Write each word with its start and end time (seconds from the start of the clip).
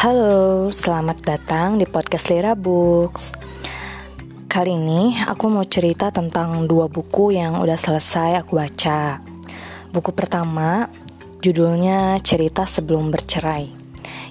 Halo, 0.00 0.72
selamat 0.72 1.28
datang 1.28 1.76
di 1.76 1.84
podcast 1.84 2.32
Lira 2.32 2.56
Books. 2.56 3.36
Kali 4.48 4.72
ini 4.72 5.20
aku 5.28 5.52
mau 5.52 5.60
cerita 5.68 6.08
tentang 6.08 6.64
dua 6.64 6.88
buku 6.88 7.36
yang 7.36 7.60
udah 7.60 7.76
selesai 7.76 8.40
aku 8.40 8.56
baca. 8.56 9.20
Buku 9.92 10.16
pertama 10.16 10.88
judulnya 11.44 12.16
Cerita 12.24 12.64
Sebelum 12.64 13.12
Bercerai. 13.12 13.68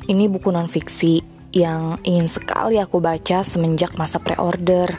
Ini 0.10 0.26
buku 0.26 0.50
non-fiksi 0.50 1.22
yang 1.54 2.02
ingin 2.02 2.26
sekali 2.26 2.82
aku 2.82 2.98
baca 2.98 3.46
semenjak 3.46 3.94
masa 3.94 4.18
pre-order, 4.18 4.90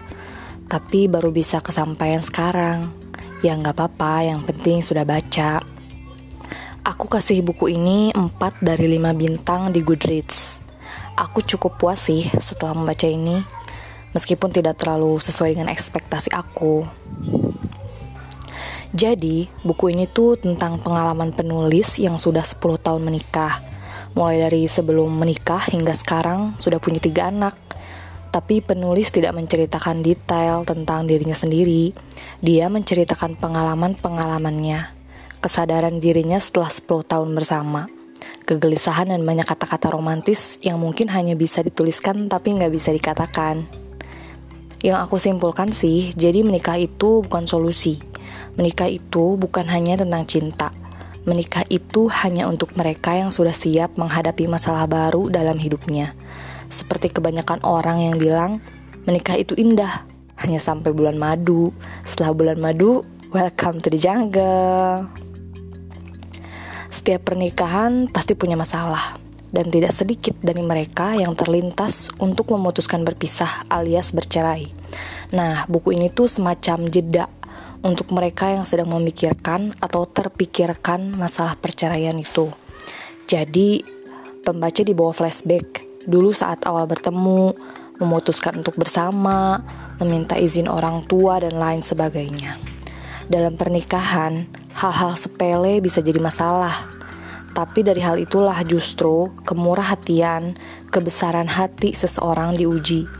tapi 0.70 1.10
baru 1.10 1.34
bisa 1.34 1.58
kesampaian 1.66 2.22
sekarang. 2.22 2.94
Ya 3.42 3.58
nggak 3.58 3.74
apa-apa, 3.74 4.22
yang 4.22 4.46
penting 4.46 4.86
sudah 4.86 5.02
baca. 5.02 5.66
Aku 6.86 7.10
kasih 7.10 7.42
buku 7.42 7.74
ini 7.74 8.14
4 8.14 8.62
dari 8.62 8.86
5 8.86 9.18
bintang 9.18 9.74
di 9.74 9.82
Goodreads. 9.82 10.59
Aku 11.20 11.44
cukup 11.44 11.76
puas 11.76 12.00
sih 12.00 12.24
setelah 12.40 12.72
membaca 12.72 13.04
ini, 13.04 13.44
meskipun 14.16 14.48
tidak 14.56 14.80
terlalu 14.80 15.20
sesuai 15.20 15.52
dengan 15.52 15.68
ekspektasi 15.68 16.32
aku. 16.32 16.80
Jadi, 18.96 19.52
buku 19.60 19.92
ini 19.92 20.08
tuh 20.08 20.40
tentang 20.40 20.80
pengalaman 20.80 21.36
penulis 21.36 22.00
yang 22.00 22.16
sudah 22.16 22.40
10 22.40 22.80
tahun 22.80 23.04
menikah. 23.04 23.60
Mulai 24.16 24.48
dari 24.48 24.64
sebelum 24.64 25.12
menikah 25.12 25.60
hingga 25.68 25.92
sekarang 25.92 26.56
sudah 26.56 26.80
punya 26.80 27.04
tiga 27.04 27.28
anak. 27.28 27.52
Tapi 28.32 28.64
penulis 28.64 29.12
tidak 29.12 29.36
menceritakan 29.36 30.00
detail 30.00 30.64
tentang 30.64 31.04
dirinya 31.04 31.36
sendiri. 31.36 31.92
Dia 32.40 32.72
menceritakan 32.72 33.36
pengalaman-pengalamannya 33.36 34.96
kesadaran 35.44 36.00
dirinya 36.00 36.40
setelah 36.40 36.72
10 36.72 37.04
tahun 37.04 37.30
bersama, 37.36 37.88
kegelisahan 38.50 39.14
dan 39.14 39.22
banyak 39.22 39.46
kata-kata 39.46 39.94
romantis 39.94 40.58
yang 40.58 40.82
mungkin 40.82 41.06
hanya 41.14 41.38
bisa 41.38 41.62
dituliskan 41.62 42.26
tapi 42.26 42.58
nggak 42.58 42.74
bisa 42.74 42.90
dikatakan. 42.90 43.70
Yang 44.82 44.98
aku 45.06 45.16
simpulkan 45.22 45.70
sih, 45.70 46.10
jadi 46.18 46.42
menikah 46.42 46.74
itu 46.74 47.22
bukan 47.22 47.46
solusi. 47.46 48.02
Menikah 48.58 48.90
itu 48.90 49.38
bukan 49.38 49.70
hanya 49.70 50.02
tentang 50.02 50.26
cinta. 50.26 50.74
Menikah 51.28 51.62
itu 51.70 52.10
hanya 52.10 52.50
untuk 52.50 52.74
mereka 52.74 53.14
yang 53.14 53.30
sudah 53.30 53.54
siap 53.54 53.94
menghadapi 54.00 54.50
masalah 54.50 54.90
baru 54.90 55.30
dalam 55.30 55.60
hidupnya. 55.60 56.16
Seperti 56.72 57.12
kebanyakan 57.12 57.60
orang 57.62 58.02
yang 58.02 58.16
bilang, 58.16 58.64
menikah 59.04 59.36
itu 59.36 59.52
indah, 59.54 60.08
hanya 60.40 60.58
sampai 60.58 60.90
bulan 60.96 61.20
madu. 61.20 61.76
Setelah 62.02 62.32
bulan 62.32 62.58
madu, 62.58 63.04
welcome 63.30 63.78
to 63.78 63.92
the 63.92 64.00
jungle. 64.00 65.29
Setiap 66.90 67.32
pernikahan 67.32 68.10
pasti 68.10 68.34
punya 68.34 68.58
masalah, 68.58 69.16
dan 69.54 69.70
tidak 69.70 69.94
sedikit 69.94 70.34
dari 70.42 70.62
mereka 70.62 71.14
yang 71.14 71.34
terlintas 71.34 72.10
untuk 72.18 72.50
memutuskan 72.54 73.02
berpisah 73.06 73.66
alias 73.70 74.14
bercerai. 74.14 74.70
Nah, 75.34 75.66
buku 75.70 75.94
ini 75.94 76.10
tuh 76.10 76.26
semacam 76.26 76.90
jeda 76.90 77.26
untuk 77.82 78.10
mereka 78.14 78.50
yang 78.50 78.66
sedang 78.66 78.90
memikirkan 78.90 79.74
atau 79.78 80.06
terpikirkan 80.06 81.14
masalah 81.14 81.54
perceraian 81.58 82.14
itu. 82.18 82.50
Jadi, 83.30 83.82
pembaca 84.42 84.82
dibawa 84.82 85.14
flashback 85.14 85.86
dulu 86.10 86.34
saat 86.34 86.66
awal 86.66 86.90
bertemu, 86.90 87.54
memutuskan 88.00 88.58
untuk 88.58 88.74
bersama, 88.80 89.62
meminta 90.00 90.34
izin 90.34 90.66
orang 90.66 91.04
tua, 91.04 91.38
dan 91.38 91.60
lain 91.60 91.84
sebagainya. 91.84 92.56
Dalam 93.30 93.54
pernikahan, 93.54 94.48
hal-hal 94.74 95.14
sepele 95.18 95.82
bisa 95.82 96.02
jadi 96.04 96.18
masalah. 96.22 96.86
Tapi 97.50 97.82
dari 97.82 97.98
hal 97.98 98.22
itulah 98.22 98.62
justru 98.62 99.34
kemurah 99.42 99.98
hatian, 99.98 100.54
kebesaran 100.94 101.50
hati 101.50 101.90
seseorang 101.94 102.54
diuji. 102.54 103.10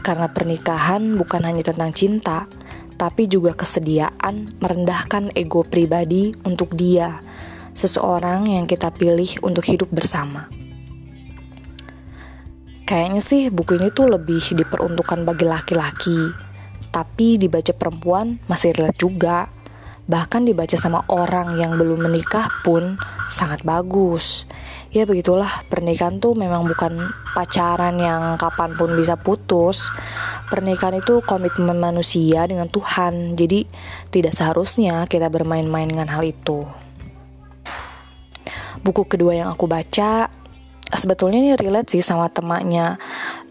Karena 0.00 0.32
pernikahan 0.32 1.18
bukan 1.18 1.44
hanya 1.44 1.60
tentang 1.66 1.92
cinta, 1.92 2.48
tapi 2.96 3.28
juga 3.28 3.52
kesediaan 3.52 4.56
merendahkan 4.56 5.28
ego 5.36 5.60
pribadi 5.60 6.32
untuk 6.48 6.72
dia, 6.72 7.20
seseorang 7.76 8.48
yang 8.48 8.64
kita 8.64 8.88
pilih 8.88 9.28
untuk 9.44 9.68
hidup 9.68 9.92
bersama. 9.92 10.48
Kayaknya 12.86 13.20
sih 13.20 13.42
buku 13.50 13.82
ini 13.82 13.90
tuh 13.90 14.08
lebih 14.08 14.40
diperuntukkan 14.40 15.26
bagi 15.26 15.44
laki-laki, 15.44 16.32
tapi 16.94 17.36
dibaca 17.36 17.74
perempuan 17.74 18.38
masih 18.46 18.72
relate 18.72 19.02
juga. 19.02 19.50
Bahkan 20.06 20.46
dibaca 20.46 20.78
sama 20.78 21.02
orang 21.10 21.58
yang 21.58 21.74
belum 21.74 22.06
menikah 22.06 22.46
pun 22.62 22.94
sangat 23.26 23.66
bagus. 23.66 24.46
Ya 24.94 25.02
begitulah, 25.02 25.66
pernikahan 25.66 26.22
tuh 26.22 26.38
memang 26.38 26.64
bukan 26.70 27.10
pacaran 27.34 27.98
yang 27.98 28.38
kapan 28.38 28.78
pun 28.78 28.94
bisa 28.94 29.18
putus. 29.18 29.90
Pernikahan 30.46 31.02
itu 31.02 31.20
komitmen 31.26 31.76
manusia 31.76 32.46
dengan 32.46 32.70
Tuhan, 32.70 33.34
jadi 33.34 33.66
tidak 34.14 34.32
seharusnya 34.32 35.10
kita 35.10 35.26
bermain-main 35.26 35.90
dengan 35.90 36.06
hal 36.06 36.22
itu. 36.22 36.62
Buku 38.86 39.10
kedua 39.10 39.34
yang 39.34 39.50
aku 39.50 39.66
baca 39.66 40.30
sebetulnya 40.94 41.42
ini 41.42 41.58
relate 41.58 41.98
sih 41.98 42.02
sama 42.04 42.30
temannya 42.30 42.94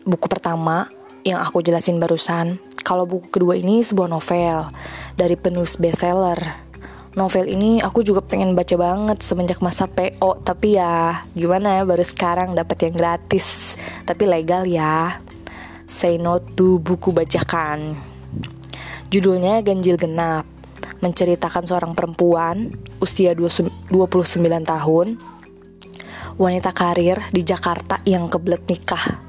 buku 0.08 0.32
pertama 0.32 0.88
yang 1.28 1.44
aku 1.44 1.60
jelasin 1.60 2.00
barusan. 2.00 2.62
Kalau 2.86 3.10
buku 3.10 3.34
kedua 3.34 3.58
ini 3.58 3.82
sebuah 3.82 4.06
novel 4.06 4.70
dari 5.18 5.34
penulis 5.34 5.74
bestseller. 5.82 6.38
Novel 7.18 7.50
ini 7.50 7.82
aku 7.82 8.06
juga 8.06 8.22
pengen 8.22 8.54
baca 8.54 8.78
banget 8.78 9.26
semenjak 9.26 9.58
masa 9.58 9.90
PO, 9.90 10.46
tapi 10.46 10.78
ya 10.78 11.26
gimana 11.34 11.82
ya 11.82 11.84
baru 11.88 12.06
sekarang 12.06 12.54
dapat 12.54 12.86
yang 12.86 12.94
gratis, 12.94 13.74
tapi 14.06 14.30
legal 14.30 14.70
ya. 14.70 15.18
Say 15.90 16.22
no 16.22 16.38
to 16.38 16.78
buku 16.78 17.10
bacakan. 17.10 17.98
Judulnya 19.10 19.66
Ganjil 19.66 19.98
Genap, 19.98 20.46
menceritakan 21.02 21.66
seorang 21.66 21.98
perempuan 21.98 22.70
usia 23.02 23.34
29 23.34 23.90
tahun, 24.62 25.08
wanita 26.38 26.70
karir 26.70 27.18
di 27.34 27.42
Jakarta 27.42 27.98
yang 28.06 28.30
kebelet 28.30 28.62
nikah. 28.70 29.26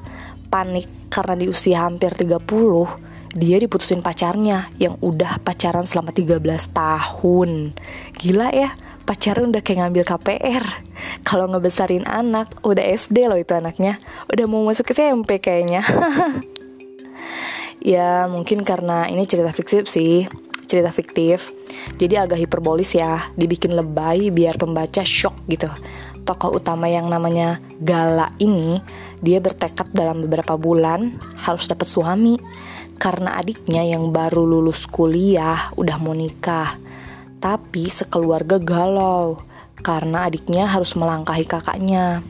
Panik 0.53 1.09
karena 1.09 1.41
di 1.41 1.49
usia 1.49 1.89
hampir 1.89 2.12
30 2.12 3.06
dia 3.37 3.61
diputusin 3.61 4.01
pacarnya 4.01 4.73
yang 4.81 4.97
udah 5.05 5.39
pacaran 5.45 5.85
selama 5.85 6.11
13 6.11 6.41
tahun. 6.73 7.77
Gila 8.17 8.49
ya, 8.57 8.73
pacaran 9.05 9.53
udah 9.53 9.61
kayak 9.61 9.85
ngambil 9.85 10.05
KPR. 10.09 10.65
Kalau 11.23 11.47
ngebesarin 11.53 12.09
anak, 12.09 12.49
udah 12.65 12.83
SD 12.83 13.29
loh 13.29 13.37
itu 13.37 13.53
anaknya. 13.53 14.01
Udah 14.33 14.49
mau 14.49 14.65
masuk 14.65 14.89
SMP 14.91 15.39
kayaknya. 15.39 15.85
ya, 17.95 18.25
mungkin 18.27 18.65
karena 18.65 19.07
ini 19.13 19.29
cerita 19.29 19.53
fiktif 19.53 19.93
sih. 19.93 20.25
Cerita 20.65 20.91
fiktif. 20.91 21.53
Jadi 21.95 22.19
agak 22.19 22.43
hiperbolis 22.43 22.99
ya, 22.99 23.31
dibikin 23.39 23.79
lebay 23.79 24.35
biar 24.35 24.59
pembaca 24.59 25.07
shock 25.07 25.39
gitu. 25.47 25.71
Tokoh 26.27 26.59
utama 26.59 26.91
yang 26.91 27.07
namanya 27.07 27.63
Gala 27.79 28.35
ini, 28.43 28.83
dia 29.23 29.39
bertekad 29.39 29.95
dalam 29.95 30.27
beberapa 30.27 30.59
bulan 30.59 31.23
harus 31.39 31.71
dapat 31.71 31.87
suami 31.87 32.35
karena 32.99 33.39
adiknya 33.39 33.87
yang 33.87 34.11
baru 34.11 34.43
lulus 34.43 34.91
kuliah 34.91 35.71
udah 35.79 35.97
mau 36.03 36.13
nikah. 36.13 36.83
Tapi 37.39 37.87
sekeluarga 37.87 38.59
galau 38.59 39.39
karena 39.87 40.27
adiknya 40.27 40.67
harus 40.67 40.99
melangkahi 40.99 41.47
kakaknya. 41.47 42.27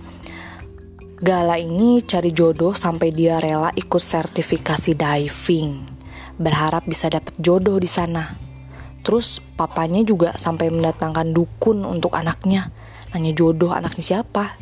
Gala 1.16 1.56
ini 1.56 2.04
cari 2.04 2.28
jodoh 2.36 2.76
sampai 2.76 3.08
dia 3.08 3.40
rela 3.40 3.72
ikut 3.72 4.02
sertifikasi 4.02 4.92
diving. 4.92 5.88
Berharap 6.36 6.84
bisa 6.84 7.08
dapet 7.08 7.32
jodoh 7.40 7.80
di 7.80 7.88
sana. 7.88 8.45
Terus 9.06 9.38
papanya 9.54 10.02
juga 10.02 10.34
sampai 10.34 10.66
mendatangkan 10.66 11.30
dukun 11.30 11.86
untuk 11.86 12.18
anaknya. 12.18 12.74
Nanya 13.14 13.30
jodoh 13.30 13.70
anaknya 13.70 14.02
siapa. 14.02 14.58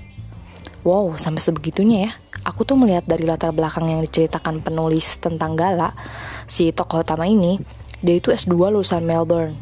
Wow, 0.85 1.17
sampai 1.17 1.41
sebegitunya 1.41 1.99
ya 2.05 2.13
aku 2.45 2.63
tuh 2.69 2.77
melihat 2.77 3.09
dari 3.09 3.25
latar 3.25 3.51
belakang 3.51 3.89
yang 3.89 4.05
diceritakan 4.05 4.61
penulis 4.61 5.17
tentang 5.19 5.57
Gala, 5.57 5.97
si 6.45 6.71
tokoh 6.71 7.01
utama 7.01 7.25
ini, 7.25 7.59
dia 8.05 8.21
itu 8.21 8.31
S2 8.31 8.71
lulusan 8.71 9.03
Melbourne, 9.03 9.57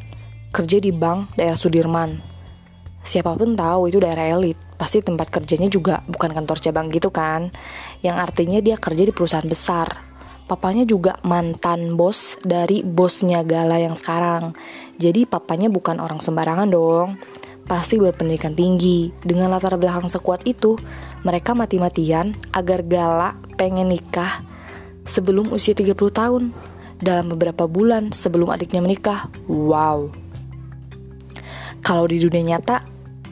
kerja 0.51 0.83
di 0.83 0.91
bank 0.91 1.39
daerah 1.39 1.57
Sudirman. 1.57 2.19
Siapa 3.03 3.35
pun 3.35 3.55
tahu 3.55 3.91
itu 3.91 3.99
daerah 4.03 4.31
elit, 4.31 4.59
pasti 4.79 5.03
tempat 5.03 5.31
kerjanya 5.31 5.67
juga 5.71 6.03
bukan 6.07 6.31
kantor 6.35 6.59
cabang 6.59 6.87
gitu 6.91 7.11
kan, 7.15 7.55
yang 8.03 8.19
artinya 8.19 8.59
dia 8.59 8.79
kerja 8.79 9.07
di 9.07 9.15
perusahaan 9.15 9.47
besar. 9.47 10.12
Papanya 10.53 10.85
juga 10.85 11.17
mantan 11.25 11.97
bos 11.97 12.37
dari 12.45 12.85
bosnya 12.85 13.41
Gala 13.41 13.81
yang 13.81 13.97
sekarang. 13.97 14.53
Jadi 15.01 15.25
papanya 15.25 15.73
bukan 15.73 15.97
orang 15.97 16.21
sembarangan 16.21 16.69
dong 16.69 17.17
pasti 17.65 17.97
berpendidikan 17.97 18.53
tinggi. 18.53 19.09
Dengan 19.25 19.49
latar 19.49 19.81
belakang 19.81 20.13
sekuat 20.13 20.45
itu, 20.45 20.77
mereka 21.25 21.57
mati-matian 21.57 22.37
agar 22.53 22.85
Gala 22.85 23.41
pengen 23.57 23.97
nikah 23.97 24.45
sebelum 25.09 25.49
usia 25.57 25.73
30 25.73 25.97
tahun. 26.13 26.53
Dalam 27.01 27.33
beberapa 27.33 27.65
bulan 27.65 28.13
sebelum 28.13 28.53
adiknya 28.53 28.85
menikah. 28.85 29.33
Wow. 29.49 30.13
Kalau 31.81 32.05
di 32.05 32.21
dunia 32.21 32.61
nyata, 32.61 32.85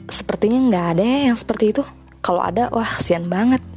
sepertinya 0.09 0.57
nggak 0.57 0.87
ada 0.97 1.05
yang 1.29 1.37
seperti 1.37 1.77
itu. 1.77 1.85
Kalau 2.25 2.41
ada, 2.41 2.73
wah 2.73 2.89
kasihan 2.89 3.29
banget. 3.29 3.70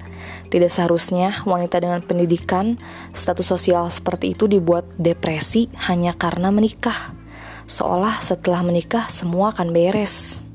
Tidak 0.54 0.70
seharusnya 0.70 1.42
wanita 1.50 1.82
dengan 1.82 1.98
pendidikan, 2.06 2.78
status 3.10 3.50
sosial 3.50 3.90
seperti 3.90 4.38
itu 4.38 4.46
dibuat 4.46 4.86
depresi 5.02 5.66
hanya 5.90 6.14
karena 6.14 6.54
menikah. 6.54 7.18
Seolah 7.66 8.22
setelah 8.22 8.62
menikah 8.62 9.10
semua 9.10 9.50
akan 9.50 9.74
beres. 9.74 10.46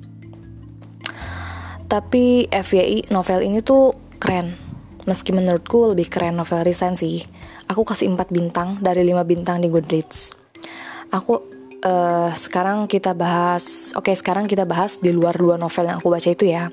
Tapi 1.90 2.46
FYI 2.46 3.10
novel 3.10 3.42
ini 3.42 3.58
tuh 3.58 3.98
keren. 4.22 4.54
Meski 5.02 5.34
menurutku 5.34 5.90
lebih 5.90 6.06
keren 6.06 6.38
novel 6.38 6.62
Resign 6.62 6.94
sih. 6.94 7.26
Aku 7.66 7.82
kasih 7.82 8.06
4 8.14 8.30
bintang 8.30 8.78
dari 8.78 9.02
5 9.02 9.18
bintang 9.26 9.58
di 9.58 9.66
Goodreads. 9.66 10.30
Aku 11.10 11.42
uh, 11.82 12.30
sekarang 12.38 12.86
kita 12.86 13.18
bahas, 13.18 13.90
oke 13.98 14.14
okay, 14.14 14.14
sekarang 14.14 14.46
kita 14.46 14.62
bahas 14.62 15.02
di 15.02 15.10
luar 15.10 15.34
dua 15.34 15.58
novel 15.58 15.90
yang 15.90 15.98
aku 15.98 16.06
baca 16.06 16.30
itu 16.30 16.46
ya. 16.46 16.70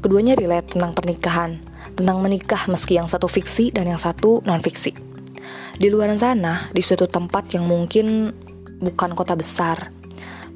Keduanya 0.00 0.32
relate 0.40 0.72
tentang 0.72 0.96
pernikahan 0.96 1.71
tentang 1.92 2.18
menikah 2.20 2.68
meski 2.68 2.96
yang 2.96 3.08
satu 3.08 3.28
fiksi 3.28 3.70
dan 3.72 3.88
yang 3.88 4.00
satu 4.00 4.40
non 4.44 4.60
fiksi. 4.60 4.92
Di 5.76 5.88
luar 5.88 6.12
sana, 6.20 6.68
di 6.70 6.84
suatu 6.84 7.08
tempat 7.08 7.56
yang 7.56 7.64
mungkin 7.66 8.30
bukan 8.82 9.16
kota 9.16 9.32
besar, 9.34 9.90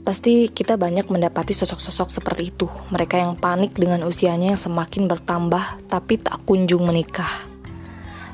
pasti 0.04 0.52
kita 0.52 0.76
banyak 0.76 1.08
mendapati 1.08 1.56
sosok-sosok 1.56 2.08
seperti 2.12 2.54
itu. 2.54 2.68
Mereka 2.92 3.18
yang 3.18 3.34
panik 3.34 3.74
dengan 3.74 4.04
usianya 4.04 4.54
yang 4.54 4.60
semakin 4.60 5.08
bertambah 5.08 5.88
tapi 5.90 6.20
tak 6.20 6.44
kunjung 6.44 6.84
menikah. 6.86 7.48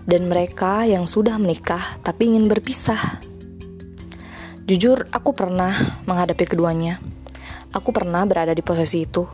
Dan 0.03 0.27
mereka 0.27 0.83
yang 0.83 1.07
sudah 1.07 1.39
menikah 1.39 1.97
tapi 2.03 2.35
ingin 2.35 2.51
berpisah. 2.51 3.23
Jujur, 4.67 5.07
aku 5.15 5.35
pernah 5.35 6.03
menghadapi 6.07 6.45
keduanya. 6.45 6.99
Aku 7.73 7.95
pernah 7.95 8.27
berada 8.27 8.53
di 8.53 8.61
posisi 8.61 9.07
itu 9.07 9.25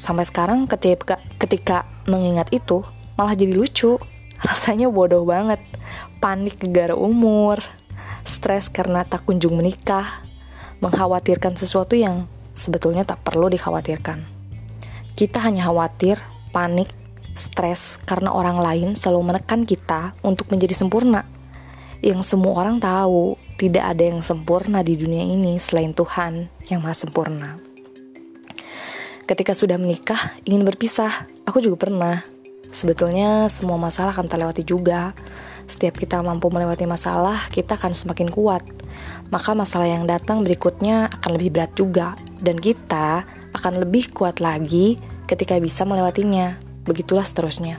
sampai 0.00 0.24
sekarang 0.24 0.64
ketika 0.64 1.20
ketika 1.36 1.84
mengingat 2.10 2.50
itu 2.50 2.82
malah 3.14 3.38
jadi 3.38 3.54
lucu. 3.54 3.96
Rasanya 4.46 4.90
bodoh 4.90 5.22
banget. 5.22 5.62
Panik 6.18 6.58
gara 6.74 6.98
umur. 6.98 7.62
Stres 8.26 8.66
karena 8.68 9.06
tak 9.06 9.24
kunjung 9.24 9.54
menikah. 9.54 10.26
Mengkhawatirkan 10.82 11.54
sesuatu 11.54 11.94
yang 11.94 12.26
sebetulnya 12.56 13.06
tak 13.06 13.22
perlu 13.22 13.46
dikhawatirkan. 13.52 14.26
Kita 15.14 15.38
hanya 15.44 15.68
khawatir 15.68 16.18
panik 16.50 16.88
stres 17.36 18.00
karena 18.08 18.32
orang 18.32 18.58
lain 18.58 18.88
selalu 18.96 19.32
menekan 19.32 19.62
kita 19.62 20.16
untuk 20.24 20.48
menjadi 20.48 20.74
sempurna. 20.74 21.28
Yang 22.00 22.32
semua 22.32 22.64
orang 22.64 22.80
tahu 22.80 23.36
tidak 23.60 23.92
ada 23.92 24.08
yang 24.08 24.24
sempurna 24.24 24.80
di 24.80 24.96
dunia 24.96 25.20
ini 25.20 25.60
selain 25.60 25.92
Tuhan 25.92 26.48
yang 26.72 26.80
maha 26.80 26.96
sempurna 26.96 27.69
ketika 29.30 29.54
sudah 29.54 29.78
menikah 29.78 30.34
ingin 30.42 30.66
berpisah. 30.66 31.30
Aku 31.46 31.62
juga 31.62 31.86
pernah. 31.86 32.26
Sebetulnya 32.74 33.46
semua 33.46 33.78
masalah 33.78 34.10
akan 34.10 34.26
terlewati 34.26 34.66
juga. 34.66 35.14
Setiap 35.70 36.02
kita 36.02 36.18
mampu 36.18 36.50
melewati 36.50 36.82
masalah, 36.82 37.46
kita 37.54 37.78
akan 37.78 37.94
semakin 37.94 38.26
kuat. 38.26 38.66
Maka 39.30 39.54
masalah 39.54 39.86
yang 39.86 40.02
datang 40.02 40.42
berikutnya 40.42 41.06
akan 41.22 41.38
lebih 41.38 41.54
berat 41.54 41.70
juga. 41.78 42.18
Dan 42.42 42.58
kita 42.58 43.22
akan 43.54 43.78
lebih 43.78 44.10
kuat 44.10 44.42
lagi 44.42 44.98
ketika 45.30 45.54
bisa 45.62 45.86
melewatinya. 45.86 46.58
Begitulah 46.82 47.22
seterusnya. 47.22 47.78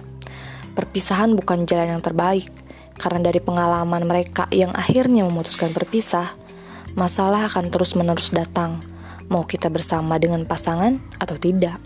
Perpisahan 0.71 1.35
bukan 1.35 1.67
jalan 1.67 1.99
yang 1.99 2.03
terbaik. 2.03 2.47
Karena 2.95 3.27
dari 3.27 3.43
pengalaman 3.43 4.07
mereka 4.07 4.47
yang 4.55 4.71
akhirnya 4.71 5.27
memutuskan 5.27 5.75
berpisah, 5.75 6.31
masalah 6.95 7.51
akan 7.51 7.67
terus-menerus 7.67 8.31
datang 8.31 8.90
mau 9.31 9.47
kita 9.47 9.71
bersama 9.71 10.19
dengan 10.19 10.43
pasangan 10.43 10.99
atau 11.15 11.39
tidak. 11.39 11.79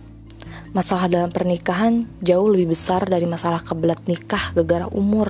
Masalah 0.74 1.06
dalam 1.08 1.30
pernikahan 1.30 2.10
jauh 2.26 2.50
lebih 2.50 2.74
besar 2.74 3.06
dari 3.06 3.30
masalah 3.30 3.62
kebelat 3.62 4.02
nikah 4.10 4.52
gegara 4.58 4.90
umur. 4.90 5.30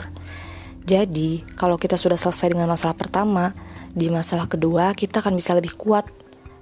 Jadi, 0.87 1.43
kalau 1.59 1.75
kita 1.75 1.99
sudah 1.99 2.15
selesai 2.15 2.55
dengan 2.55 2.71
masalah 2.71 2.95
pertama, 2.95 3.51
di 3.91 4.07
masalah 4.07 4.47
kedua 4.47 4.95
kita 4.95 5.19
akan 5.19 5.35
bisa 5.35 5.51
lebih 5.53 5.75
kuat. 5.75 6.07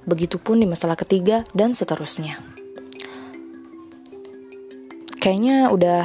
Begitupun 0.03 0.59
di 0.59 0.67
masalah 0.67 0.99
ketiga 0.99 1.47
dan 1.55 1.71
seterusnya. 1.71 2.43
Kayaknya 5.23 5.71
udah 5.71 6.03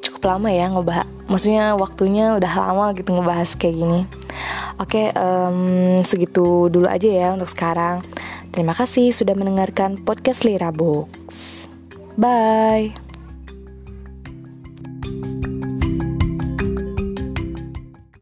cukup 0.00 0.24
lama 0.24 0.48
ya 0.48 0.72
ngebahas. 0.72 1.04
Maksudnya 1.28 1.76
waktunya 1.76 2.32
udah 2.40 2.52
lama 2.56 2.96
gitu 2.96 3.12
ngebahas 3.12 3.50
kayak 3.60 3.76
gini. 3.76 4.00
Oke, 4.78 5.14
um, 5.14 6.02
segitu 6.02 6.66
dulu 6.66 6.90
aja 6.90 7.06
ya 7.06 7.28
untuk 7.34 7.46
sekarang. 7.46 8.02
Terima 8.50 8.74
kasih 8.74 9.10
sudah 9.14 9.34
mendengarkan 9.34 9.98
podcast 10.02 10.42
Lira 10.42 10.70
Books. 10.74 11.66
Bye. 12.18 13.03